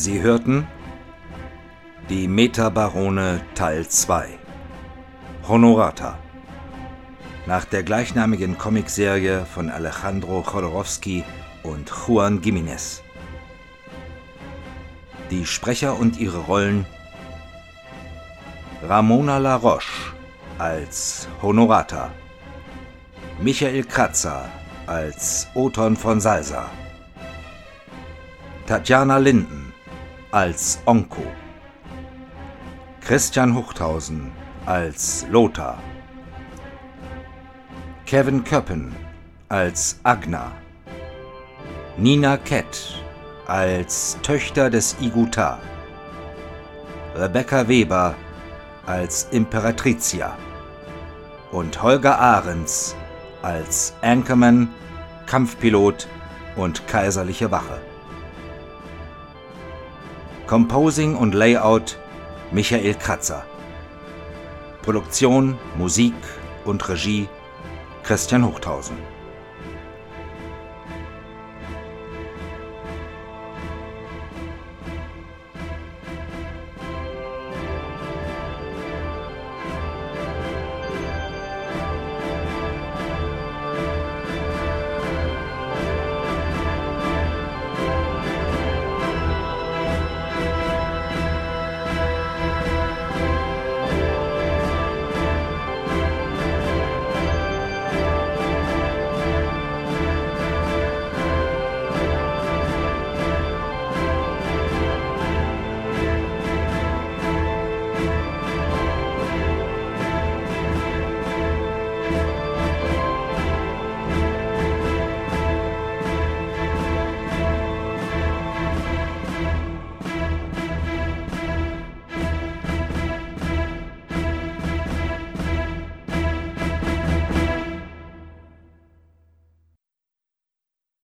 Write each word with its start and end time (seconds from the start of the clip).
Sie 0.00 0.22
hörten 0.22 0.64
Die 2.08 2.28
Metabarone 2.28 3.40
Teil 3.56 3.88
2 3.88 4.28
Honorata 5.48 6.16
nach 7.46 7.64
der 7.64 7.82
gleichnamigen 7.82 8.56
Comicserie 8.56 9.44
von 9.44 9.68
Alejandro 9.68 10.44
Jodorowsky 10.46 11.24
und 11.64 11.90
Juan 11.90 12.40
Giménez. 12.40 13.00
Die 15.32 15.44
Sprecher 15.44 15.98
und 15.98 16.20
ihre 16.20 16.38
Rollen 16.38 16.86
Ramona 18.84 19.38
La 19.38 19.56
Roche 19.56 20.12
als 20.58 21.26
Honorata, 21.42 22.12
Michael 23.40 23.82
Kratzer 23.82 24.48
als 24.86 25.48
Oton 25.54 25.96
von 25.96 26.20
Salsa, 26.20 26.70
Tatjana 28.64 29.18
Linden 29.18 29.57
als 30.30 30.78
Onko, 30.84 31.22
Christian 33.00 33.54
Huchthausen 33.54 34.30
als 34.66 35.26
Lothar, 35.30 35.78
Kevin 38.04 38.44
Köppen 38.44 38.94
als 39.48 39.98
Agna, 40.02 40.52
Nina 41.96 42.36
Kett 42.36 43.02
als 43.46 44.18
Töchter 44.22 44.68
des 44.68 44.96
Iguta, 45.00 45.58
Rebecca 47.16 47.66
Weber 47.66 48.14
als 48.84 49.28
Imperatricia. 49.30 50.36
Und 51.50 51.82
Holger 51.82 52.18
Ahrens 52.18 52.94
als 53.40 53.94
Anchorman, 54.02 54.68
Kampfpilot 55.26 56.06
und 56.56 56.86
kaiserliche 56.86 57.50
Wache. 57.50 57.87
Composing 60.48 61.14
und 61.14 61.34
Layout 61.34 61.98
Michael 62.52 62.94
Kratzer. 62.94 63.44
Produktion, 64.80 65.58
Musik 65.76 66.14
und 66.64 66.88
Regie 66.88 67.28
Christian 68.02 68.46
Huchthausen. 68.46 68.96